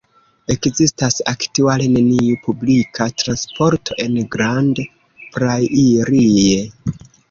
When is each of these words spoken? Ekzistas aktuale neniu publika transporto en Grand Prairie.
Ekzistas 0.53 1.19
aktuale 1.31 1.91
neniu 1.99 2.39
publika 2.49 3.09
transporto 3.25 4.01
en 4.09 4.19
Grand 4.37 4.85
Prairie. 5.39 6.63